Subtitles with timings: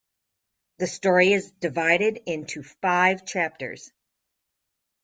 [0.79, 3.91] The story is divided into five chapters.